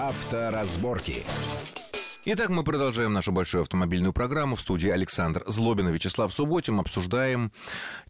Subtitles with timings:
[0.00, 1.26] Авторазборки.
[2.26, 4.54] Итак, мы продолжаем нашу большую автомобильную программу.
[4.54, 6.78] В студии Александр Злобин и Вячеслав Субботин.
[6.78, 7.50] Обсуждаем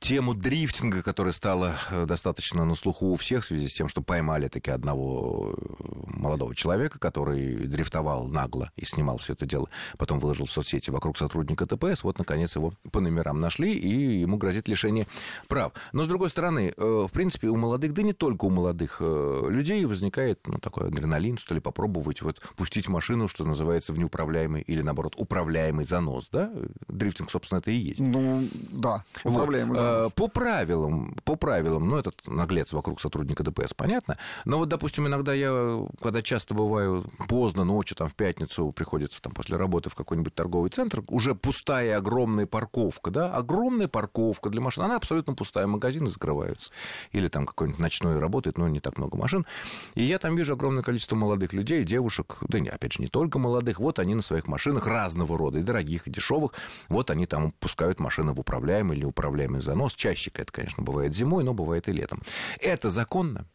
[0.00, 4.02] тему дрифтинга, которая стала э, достаточно на слуху у всех в связи с тем, что
[4.02, 5.64] поймали таки одного э,
[6.06, 9.68] молодого человека, который дрифтовал нагло и снимал все это дело.
[9.96, 12.02] Потом выложил в соцсети вокруг сотрудника ТПС.
[12.02, 15.06] Вот, наконец, его по номерам нашли, и ему грозит лишение
[15.46, 15.72] прав.
[15.92, 19.84] Но, с другой стороны, э, в принципе, у молодых, да не только у молодых людей
[19.84, 24.82] возникает ну, такой адреналин, что ли, попробовать вот пустить машину, что называется, в неуправляемый или,
[24.82, 26.50] наоборот, управляемый занос, да?
[26.88, 28.00] Дрифтинг, собственно, это и есть.
[28.00, 29.82] Ну, да, управляемый вот.
[29.82, 30.12] занос.
[30.14, 34.18] По правилам, по правилам, ну, этот наглец вокруг сотрудника ДПС, понятно.
[34.44, 39.32] Но вот, допустим, иногда я, когда часто бываю поздно ночью, там, в пятницу приходится там
[39.32, 44.84] после работы в какой-нибудь торговый центр, уже пустая огромная парковка, да, огромная парковка для машин,
[44.84, 46.72] она абсолютно пустая, магазины закрываются.
[47.12, 49.46] Или там какой-нибудь ночной работает, но не так много машин.
[49.94, 53.80] И я там вижу огромное количество молодых людей, девушек, да, опять же, не только молодых,
[53.80, 56.52] вот они на своих машинах разного рода, и дорогих, и дешевых,
[56.88, 59.94] вот они там пускают машины в управляемый или управляемый занос.
[59.94, 62.22] Чаще это, конечно, бывает зимой, но бывает и летом.
[62.60, 63.46] Это законно?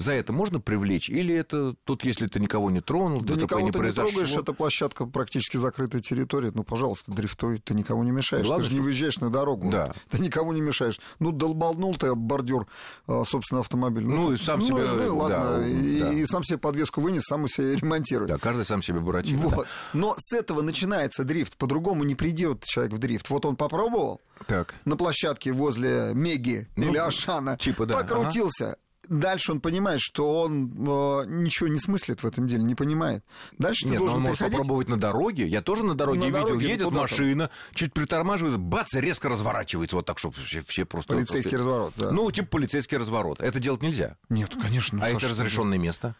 [0.00, 1.10] За это можно привлечь?
[1.10, 4.04] Или это тут, если ты никого не тронул, да никого не ты произошло?
[4.08, 6.52] не трогаешь, эта площадка практически закрытая территория.
[6.54, 8.46] Ну, пожалуйста, дрифтуй, ты никому не мешаешь.
[8.46, 9.70] Главное, ты же не выезжаешь на дорогу.
[9.70, 9.92] Да.
[10.08, 10.98] Ты никому не мешаешь.
[11.18, 12.66] Ну, долбанул ты бордюр,
[13.06, 14.06] а, собственно, автомобиль.
[14.06, 15.58] Ну, ты- и сам ну, себе, Ну, и ладно.
[15.58, 16.12] да, и, да.
[16.14, 18.30] и сам себе подвеску вынес, сам себе ремонтирует.
[18.30, 19.38] Да, каждый сам себе буратино.
[19.48, 19.66] Вот.
[19.92, 21.58] Но с этого начинается дрифт.
[21.58, 23.28] По-другому не придет человек в дрифт.
[23.28, 24.74] Вот он попробовал Так.
[24.86, 28.78] на площадке возле Меги Ну, или Ашана, типа, да, покрутился.
[29.10, 33.24] Дальше он понимает, что он э, ничего не смыслит в этом деле, не понимает.
[33.58, 34.58] Дальше ты Нет, но должен он может приходить.
[34.58, 35.46] попробовать на дороге.
[35.48, 36.38] Я тоже на дороге На видел.
[36.44, 39.96] дороге, ну, Едет машина, чуть притормаживает, бац, резко разворачивается.
[39.96, 41.12] Вот так, чтобы все, все просто...
[41.14, 42.12] Полицейский разворот, да.
[42.12, 43.40] Ну, типа полицейский разворот.
[43.40, 44.16] Это делать нельзя.
[44.28, 45.00] Нет, конечно.
[45.04, 46.14] а это разрешенное место?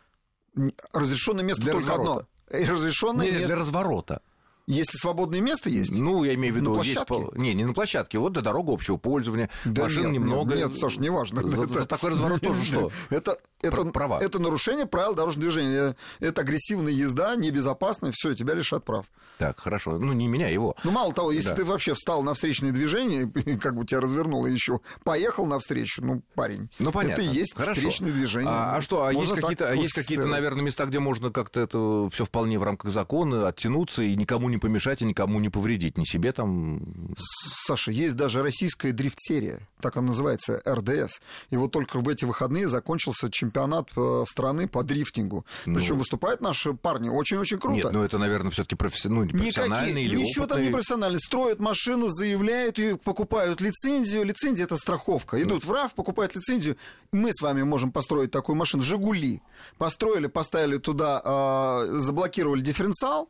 [0.93, 2.27] Разрешенное место Для только разворота.
[2.51, 2.73] одно.
[2.75, 3.47] Разрешенное Не, место.
[3.47, 4.23] для разворота.
[4.67, 5.91] Если свободное место есть.
[5.91, 6.75] Ну, я имею в виду...
[6.75, 7.15] На есть площадке?
[7.15, 8.19] пол- Не, не на площадке.
[8.19, 9.51] Вот до дорога общего пользования.
[9.65, 10.55] Да Машин нет, немного.
[10.55, 11.43] Нет, Саш, неважно.
[11.49, 12.91] За, за такой разворот тоже что?
[13.11, 14.21] Это, это, Пр- права.
[14.21, 15.97] это нарушение правил дорожного движения.
[16.21, 19.07] Это агрессивная езда, небезопасная, все, тебя лишат прав.
[19.39, 19.99] Так, хорошо.
[19.99, 20.77] Ну, не меня, его.
[20.85, 21.57] Ну, мало того, если Да.
[21.57, 23.27] ты вообще встал на встречное движение,
[23.61, 26.69] как бы тебя развернуло еще, поехал навстречу, ну, парень.
[26.79, 27.23] Ну, понятно.
[27.23, 27.75] Это и есть Хорошо.
[27.75, 28.51] встречное движение.
[28.53, 31.61] А, а что, а Можно есть какие-то, а есть какие-то, наверное, места, где можно как-то
[31.61, 35.97] это все вполне в рамках закона оттянуться и никому не помешать, и никому не повредить,
[35.97, 37.15] ни себе там.
[37.17, 41.21] Саша, есть даже российская дрифт-серия, так она называется, РДС.
[41.51, 45.45] И вот только в эти выходные закончился чемпионат э, страны по дрифтингу.
[45.67, 45.79] Ну.
[45.79, 47.77] Причем выступают наши парни очень-очень круто.
[47.77, 51.19] Нет, ну это, наверное, все-таки ну, профессиональный Никакие, или ничего там не профессионально.
[51.19, 54.25] Строят машину, заявляют ее, покупают лицензию.
[54.25, 55.41] Лицензия это страховка.
[55.43, 56.77] Идут в РАФ, покупают лицензию.
[57.13, 58.83] Мы с вами можем построить такую машину.
[58.83, 59.43] Жигули.
[59.79, 63.29] Построили, поставили туда, а, заблокировали дифференциал.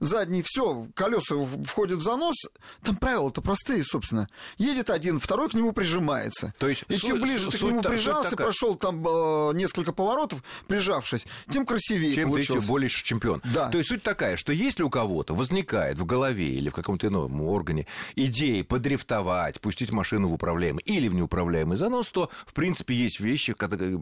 [0.00, 2.34] Задний, все, колеса входят в занос.
[2.82, 4.28] Там правила-то простые, собственно.
[4.56, 6.54] Едет один, второй к нему прижимается.
[6.58, 8.46] То есть И чем ближе ты к нему прижался, такая.
[8.46, 12.60] прошел там э, несколько поворотов, прижавшись, тем красивее чем ты получился.
[12.60, 13.42] еще более чемпион.
[13.52, 13.68] Да.
[13.70, 17.40] То есть суть такая, что если у кого-то возникает в голове или в каком-то ином
[17.42, 23.20] органе идея подрифтовать, пустить машину в управляемый или в неуправляемый занос, то, в принципе, есть
[23.20, 23.54] вещи,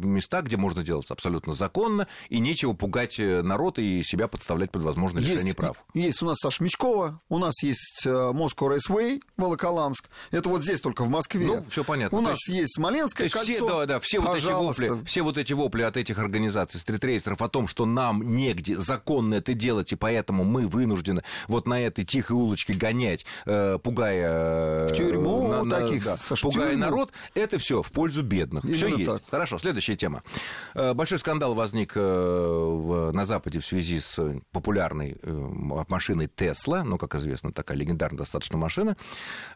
[0.05, 4.83] места, где можно делать абсолютно законно, и нечего пугать э, народ и себя подставлять под
[4.83, 5.83] возможное лишение прав.
[5.95, 10.11] Есть у нас Саша Мечкова, у нас есть э, Moscow Raceway, Волоколамск.
[10.31, 11.47] Это вот здесь только в Москве.
[11.47, 12.19] Ну, всё понятно.
[12.19, 13.51] У нас есть- есть Смоленское кольцо.
[13.53, 17.41] все, да, да, все вот, эти вопли, все вот эти вопли от этих организаций, стритрейсеров
[17.41, 22.05] о том, что нам негде законно это делать, и поэтому мы вынуждены вот на этой
[22.05, 24.89] тихой улочке гонять, э, пугая...
[24.89, 26.85] В тюрьму э, на- таких, да, Саш, в пугая тюрьму.
[26.85, 28.65] народ, это все в пользу бедных.
[28.65, 29.07] Все есть.
[29.07, 29.23] так.
[29.31, 30.23] Хорошо, следующая тема.
[30.75, 34.21] Большой скандал возник в- на Западе в связи с
[34.53, 35.17] популярной
[35.89, 38.97] машиной Тесла, ну, как известно, такая легендарная достаточно машина,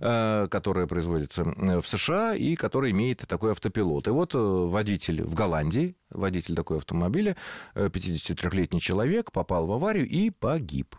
[0.01, 4.09] э, которая производится э, в США и которая имеет такой автопилот.
[4.09, 7.37] И вот э, водитель в Голландии, водитель такой автомобиля,
[7.75, 10.97] э, 53-летний человек, попал в аварию и погиб.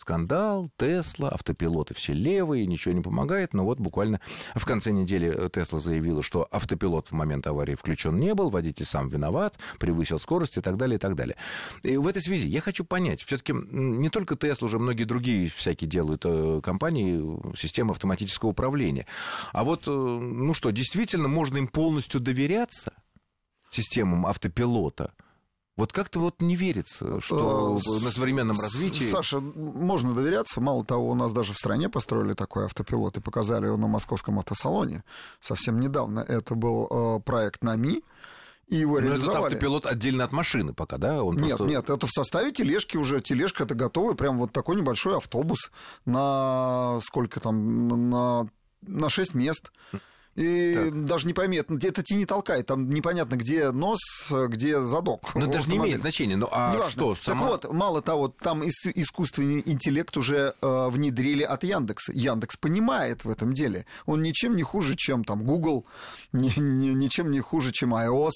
[0.00, 3.52] Скандал, Тесла, автопилоты все левые, ничего не помогает.
[3.52, 4.20] Но вот буквально
[4.54, 9.08] в конце недели Тесла заявила, что автопилот в момент аварии включен не был, водитель сам
[9.08, 11.36] виноват, превысил скорость и так далее, и так далее.
[11.82, 15.88] И в этой связи я хочу понять, все-таки не только Тесла, уже многие другие всякие
[15.88, 19.06] делают э, компании э, системы автоматического управления.
[19.52, 22.94] А вот, э, ну что, действительно можно им полностью доверяться,
[23.70, 25.12] системам автопилота?
[25.80, 29.04] Вот как-то вот не верится, что Э, на современном развитии...
[29.10, 30.60] Саша, можно доверяться.
[30.60, 34.38] Мало того, у нас даже в стране построили такой автопилот и показали его на московском
[34.38, 35.02] автосалоне
[35.40, 36.20] совсем недавно.
[36.20, 38.04] Это был э, проект НАМИ.
[38.68, 39.38] и его Но реализовали.
[39.38, 41.24] этот автопилот отдельно от машины пока, да?
[41.24, 43.20] Он Нет, просто- нет, это в составе тележки уже.
[43.20, 45.70] Тележка это готовый, прям вот такой небольшой автобус
[46.04, 48.48] на сколько там, на,
[48.82, 49.72] на 6 мест.
[50.36, 51.04] И Так.
[51.06, 51.74] даже не пойми, это
[52.14, 53.98] не толкает, там непонятно, где нос,
[54.30, 55.34] где задок.
[55.34, 56.36] Ну, у это же не имеет значения.
[56.36, 56.90] Ну, а Неважно.
[56.92, 57.40] что, сама...
[57.40, 62.12] Так вот, мало того, там ис- искусственный интеллект уже э, внедрили от Яндекса.
[62.14, 63.86] Яндекс понимает в этом деле.
[64.06, 65.84] Он ничем не хуже, чем там Google,
[66.32, 68.30] ни- ни- ничем не хуже, чем iOS,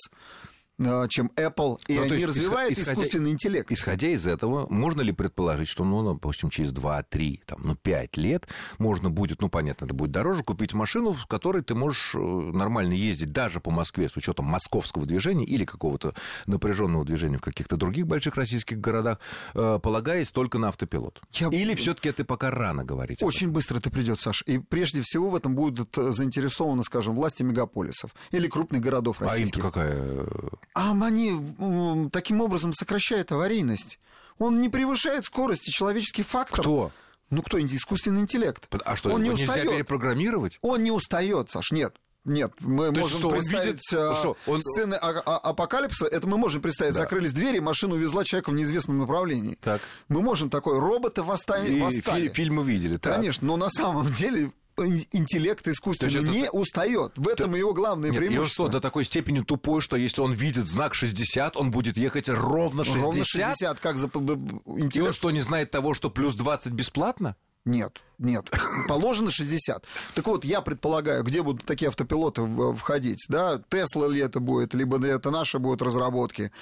[1.08, 1.78] чем Apple.
[1.86, 3.70] И Ну, они есть, развивают исходя- искусственный интеллект.
[3.70, 8.48] Исходя из этого, можно ли предположить, что, ну, допустим, через 2-3, там, ну, 5 лет
[8.78, 12.94] можно будет, ну, понятно, это будет дороже, купить машину, в которой ты можешь э, нормально
[12.94, 16.14] ездить даже по Москве с учетом московского движения или какого-то
[16.46, 19.20] напряженного движения в каких-то других больших российских городах,
[19.54, 21.20] э, полагаясь только на автопилот?
[21.34, 23.22] Я- Или все-таки это пока рано говорить?
[23.22, 24.42] Очень быстро это придет, Саш.
[24.46, 29.22] И прежде всего в этом будут э, заинтересованы, скажем, власти мегаполисов или крупных городов этом?
[29.22, 29.62] А им российских.
[29.62, 30.26] какая...
[30.74, 33.98] А они таким образом сокращают аварийность.
[34.38, 36.60] Он не превышает скорости, человеческий фактор.
[36.60, 36.92] Кто?
[37.30, 38.68] Ну кто, искусственный интеллект.
[38.84, 39.70] А что, Он не нельзя устает.
[39.70, 40.58] перепрограммировать?
[40.62, 41.94] Он не устает, Саш, нет.
[42.24, 46.06] Нет, мы есть можем что, он представить видит, э, что, он- сцены а- а- апокалипса,
[46.06, 46.94] это мы можем представить.
[46.94, 47.00] Да.
[47.02, 49.58] Закрылись двери, машина увезла человека в неизвестном направлении.
[49.60, 49.82] Так.
[50.08, 51.74] Мы можем такое, роботы восстали.
[51.74, 53.16] И фи- фильмы видели, так.
[53.16, 57.12] Конечно, но на самом деле интеллект искусственный это- не устает.
[57.16, 58.66] В этом его главное Нет, и он преимущество.
[58.66, 62.84] что, до такой степени тупой, что если он видит знак 60, он будет ехать ровно
[62.84, 63.02] 60?
[63.04, 65.14] Ровно 60, как за И он интеллект.
[65.14, 67.36] что, не знает того, что плюс 20 бесплатно?
[67.66, 68.50] Нет, нет.
[68.88, 69.86] Положено 60.
[70.14, 72.42] Так вот, я предполагаю, где будут такие автопилоты
[72.74, 76.52] входить, да, Тесла ли это будет, либо это наши будут разработки.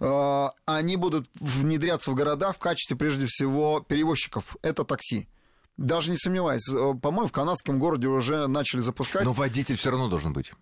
[0.00, 4.56] Э, Они будут внедряться в города в качестве, прежде всего, перевозчиков.
[4.60, 5.28] Это такси.
[5.76, 9.24] Даже не сомневаюсь, э, по-моему, в канадском городе уже начали запускать.
[9.24, 10.52] Но водитель все равно должен быть.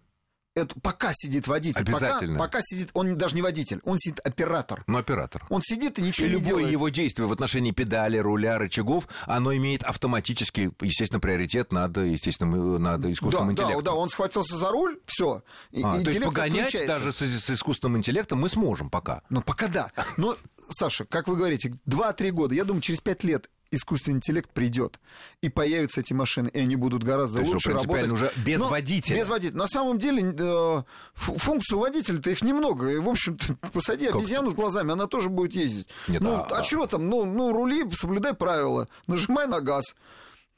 [0.55, 1.85] Это пока сидит водитель.
[1.85, 2.39] Пока- Обязательно.
[2.39, 4.83] Пока, сидит, он даже не водитель, он сидит оператор.
[4.89, 5.47] Ну, оператор.
[5.51, 6.73] Он сидит и ничего И не любое делает.
[6.73, 13.05] его действие в отношении педали, руля, рычагов, оно имеет автоматически, естественно, приоритет над, естественно, над
[13.07, 13.85] искусственным да, да, интеллектом.
[13.85, 15.43] да, он схватился за руль, все.
[15.83, 19.23] А, то есть погонять даже с, с искусственным интеллектом мы сможем пока.
[19.31, 19.93] Ну, пока да.
[20.17, 20.37] Но,
[20.71, 24.99] Саша, как вы говорите, 2-3 года, я думаю, через 5 лет искусственный интеллект придет,
[25.43, 28.11] и появятся эти машины, и они будут гораздо То лучше работать.
[28.11, 29.17] уже без Но водителя.
[29.17, 29.57] Без водителя.
[29.59, 30.83] На самом деле, э,
[31.15, 32.89] фу- функцию водителя-то их немного.
[32.91, 35.89] И, в общем-то, посади Как обезьяну с глазами, она тоже будет ездить.
[36.09, 37.09] Нет, ну, а- а, чего там?
[37.09, 38.89] Ну, ну, рули, соблюдай правила.
[39.07, 39.95] Нажимай на газ.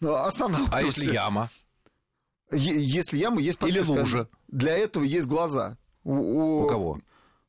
[0.02, 0.76] э, Останавливайся.
[0.76, 1.50] А если яма?
[2.52, 3.90] Если яма, есть Или подвеска.
[3.92, 4.28] лужа?
[4.48, 5.76] Для этого есть глаза.
[6.02, 6.98] У, У кого?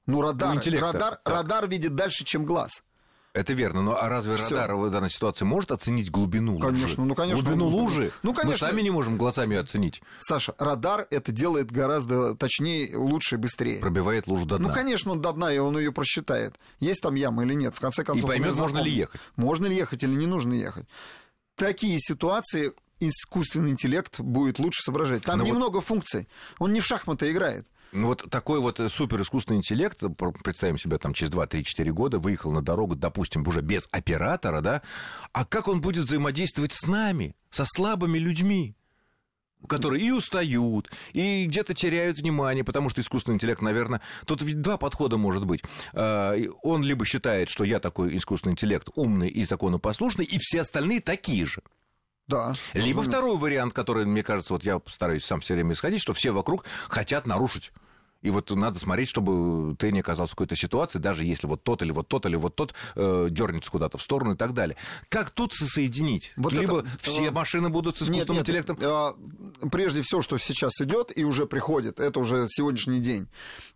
[0.06, 0.58] Ну, радар.
[0.58, 2.84] У радар, радар видит дальше, чем глаз.
[3.34, 4.56] Это верно, но а разве Всё.
[4.58, 6.68] радар в данной ситуации может оценить глубину лужи?
[6.68, 7.42] Конечно, ну, конечно.
[7.42, 8.12] Глубину Ну, лужи?
[8.24, 8.68] ну, конечно.
[8.68, 10.02] Мы сами не можем глазами оценить.
[10.18, 13.80] Саша, радар это делает гораздо точнее, лучше и быстрее.
[13.80, 14.68] Пробивает лужу до дна.
[14.68, 16.56] Ну, конечно, он до дна, и он ее просчитает.
[16.82, 17.74] Есть там яма или нет.
[17.74, 19.22] В конце концов, он поймёт, её можно ли ехать.
[19.38, 20.86] Можно ли ехать или не нужно ехать.
[21.56, 25.24] Такие ситуации искусственный интеллект будет лучше соображать.
[25.24, 26.28] Там Но вот- немного функций.
[26.60, 27.66] Он не в шахматы играет.
[27.92, 32.52] Ну вот такой вот супер искусственный интеллект, пр- представим себя там через 2-3-4 года, выехал
[32.52, 34.82] на дорогу, допустим, уже без оператора, да,
[35.34, 38.76] а как он будет взаимодействовать с нами, со слабыми людьми?
[39.68, 44.78] которые и устают, и где-то теряют внимание, потому что искусственный интеллект, наверное, тут ведь два
[44.78, 45.62] подхода может быть.
[45.94, 51.02] И Он либо считает, что я такой искусственный интеллект умный и законопослушный, и все остальные
[51.02, 51.62] такие же.
[52.32, 52.54] Да.
[52.74, 56.32] Либо второй вариант, который, мне кажется, вот я стараюсь сам все время исходить, что все
[56.32, 57.72] вокруг хотят нарушить.
[58.22, 61.82] И вот надо смотреть, чтобы ты не оказался в какой-то ситуации, даже если вот тот
[61.82, 64.78] или вот тот или вот тот э, дернется куда-то в сторону и так далее.
[65.10, 66.32] Как тут соединить?
[66.36, 68.78] Вот Либо это, все э, машины будут с искусственным нет, интеллектом.
[68.82, 69.16] а,
[69.72, 73.28] Прежде всего, что сейчас идет и уже приходит, это уже сегодняшний день.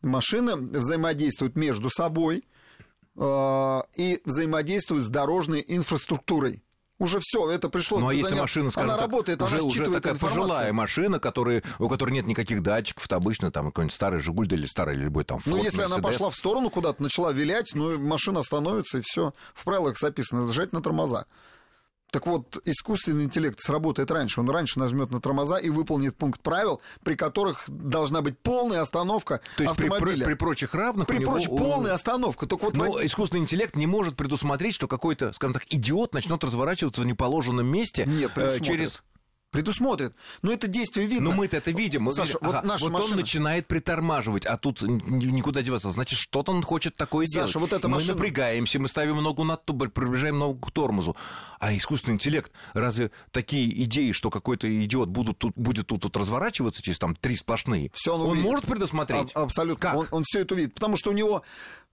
[0.03, 2.43] Машины взаимодействуют между собой
[3.17, 6.61] а, и взаимодействуют с дорожной инфраструктурой.
[6.97, 7.99] Уже все, это пришло.
[7.99, 10.29] Ну а если не- машина, скажем она так, работает, уже, она уже такая информацию.
[10.29, 14.65] пожилая машина, которая, у которой нет никаких датчиков, то обычно там какой-нибудь старый Жигуль или
[14.65, 16.01] старый любой там Ну, Ford, если она Mercedes.
[16.01, 19.33] пошла в сторону куда-то, начала вилять, ну, машина остановится, и все.
[19.53, 21.25] В правилах записано, нажать на тормоза.
[22.11, 24.39] Так вот, искусственный интеллект сработает раньше.
[24.39, 29.41] Он раньше нажмет на тормоза и выполнит пункт правил, при которых должна быть полная остановка
[29.57, 30.25] То есть при, автомобиля.
[30.25, 31.31] при- при прочих равных При него...
[31.33, 32.45] прочих, у- полная остановка.
[32.45, 36.41] Только вот Но водитель- искусственный интеллект не может предусмотреть, что какой-то, скажем так, идиот начнет
[36.43, 39.03] разворачиваться в неположенном месте Нет, э, через...
[39.55, 40.13] предусмотрит.
[40.41, 41.29] Но это действие видно.
[41.31, 42.03] Но мы-то это видим.
[42.03, 43.13] Мы Саша, видим, вот ага, наша вот машина...
[43.13, 45.91] он начинает притормаживать, а тут никуда деваться.
[45.91, 47.71] Значит, что-то он хочет такое Саша, делать.
[47.71, 51.15] вот эта мы машина- напрягаемся, мы ставим ногу на тубер, приближаем ногу к тормозу.
[51.59, 56.81] А искусственный интеллект, разве такие идеи, что какой-то идиот будут тут, будет тут, тут разворачиваться
[56.81, 58.43] через там три сплошные, Всё он увидит.
[58.43, 59.31] может предусмотреть?
[59.33, 59.79] А- абсолютно.
[59.81, 59.95] Как?
[59.95, 60.73] Он, он все это увидит.
[60.73, 61.43] Потому что у него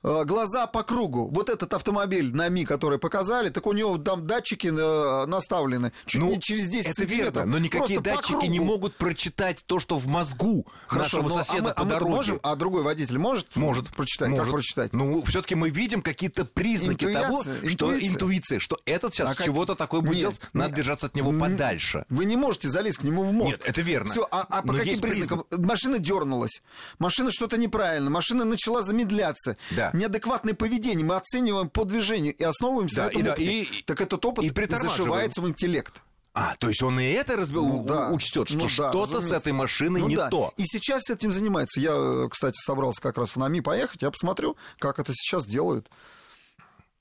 [0.02, 1.28] глаза по кругу.
[1.32, 6.20] Вот этот автомобиль на Ми, который показали, так у него там датчики э, наставлены чуть
[6.20, 7.34] Ну, не через 10 это сантиметров.
[7.36, 11.58] верно, но никакие датчики не могут прочитать то, что в мозгу Хорошо, нашего ну, соседа
[11.58, 12.10] а мы, по а дороге.
[12.16, 14.28] можем, а другой водитель может, Может прочитать?
[14.28, 14.44] Может.
[14.44, 14.92] Как прочитать?
[14.92, 18.58] Ну, все-таки мы видим какие-то признаки Интуиция, того, что интуиция.
[18.60, 20.76] что этот сейчас А как- чего-то такое будет Нет, делать, надо нет.
[20.76, 22.04] держаться от него М, подальше.
[22.08, 23.58] Вы не можете залезть к нему в мозг.
[23.58, 24.10] Нет, это верно.
[24.10, 25.44] Все, а, а по Но каким признакам?
[25.50, 26.60] Машина дернулась,
[26.98, 29.56] машина что-то неправильно, машина начала замедляться.
[29.70, 29.91] Да.
[29.92, 33.62] Неадекватное поведение мы оцениваем по движению и основываемся Да, на этом и да, опыте.
[33.62, 36.02] и- так этот опыт и зашивается в интеллект.
[36.34, 37.52] А, то есть он и это разб...
[37.52, 38.08] Ну да.
[38.10, 40.30] учтет, что Ну да, что-то с этой машиной Ну не да.
[40.30, 40.54] то.
[40.56, 41.78] И сейчас этим занимается.
[41.78, 44.00] Я, э, кстати, собрался как раз в НАМИ поехать.
[44.00, 45.90] Я посмотрю, как это сейчас делают.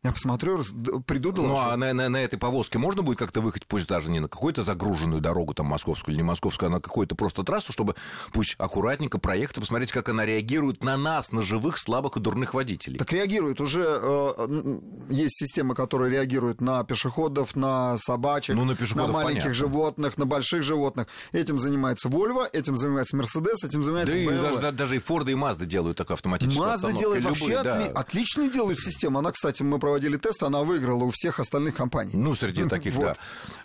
[0.04, 0.74] Я посмотрю, раз-
[1.06, 1.62] приду Ну, доложу.
[1.62, 4.64] а на, на- на этой повозке можно будет как-то выехать, пусть даже не на какую-то
[4.64, 7.94] загруженную дорогу, там, московскую или не московскую, а на какую-то просто трассу, чтобы
[8.34, 12.56] пусть аккуратненько проехать, и посмотреть, как она реагирует на нас, на живых, слабых и дурных
[12.56, 12.98] водителей.
[12.98, 13.62] Так реагирует.
[13.62, 14.80] Уже э,
[15.12, 19.54] есть системы, которые реагируют на пешеходов, на собачек, Ну, на пешеходов маленьких понятно.
[19.54, 21.08] животных, на больших животных.
[21.32, 24.42] Этим занимается Volvo, этим занимается Mercedes, этим занимается Да и BMW.
[24.42, 27.82] даже, да- даже и Форды, и Мазды делают такую автоматическую Mazda делает Любые, вообще да.
[27.86, 29.20] отли- отличную делают систему.
[29.20, 32.14] Она, кстати, мы проводили тест, она выиграла у всех остальных компаний.
[32.16, 33.04] Ну, среди таких, Вот.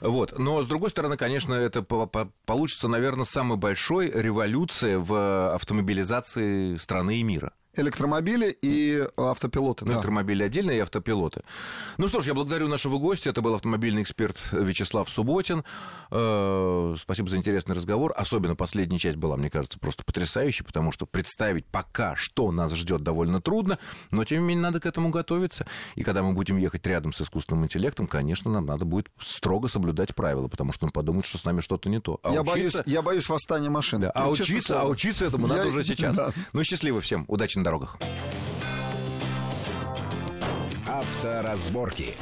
[0.00, 0.08] да.
[0.08, 0.38] Вот.
[0.38, 6.76] Но, с другой стороны, конечно, это по- по- получится, наверное, самой большой революция в автомобилизации
[6.78, 7.52] страны и мира.
[7.76, 9.84] Электромобили и автопилоты.
[9.84, 9.96] Ну, да.
[9.98, 11.42] электромобили отдельно и автопилоты.
[11.98, 13.30] Ну что ж, я благодарю нашего гостя.
[13.30, 15.64] Это был автомобильный эксперт Вячеслав Субботин.
[16.10, 18.12] Э, Спасибо за интересный разговор.
[18.16, 23.02] Особенно последняя часть была, мне кажется, просто потрясающей, потому что представить пока, что нас ждет,
[23.02, 23.78] довольно трудно.
[24.10, 25.66] Но, тем не менее, надо к этому готовиться.
[25.94, 30.14] И когда мы будем ехать рядом с искусственным интеллектом, конечно, нам надо будет строго соблюдать
[30.14, 32.20] правила, потому что он подумает, что с нами что-то не то.
[32.22, 34.00] А я, учиться- боюсь, я боюсь восстания машин.
[34.00, 36.16] Да, а учиться, а учиться этому Я- надо уже сейчас.
[36.16, 36.32] да.
[36.52, 37.24] Ну, счастливо всем.
[37.28, 37.98] Удачи на дорогах.
[40.86, 42.14] Авторазборки.